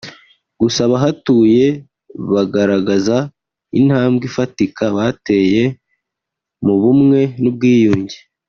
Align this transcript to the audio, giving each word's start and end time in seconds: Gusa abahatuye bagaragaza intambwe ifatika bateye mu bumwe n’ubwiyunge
Gusa 0.61 0.79
abahatuye 0.87 1.65
bagaragaza 2.33 3.17
intambwe 3.79 4.23
ifatika 4.29 4.83
bateye 4.97 5.63
mu 6.65 6.75
bumwe 6.81 7.19
n’ubwiyunge 7.41 8.17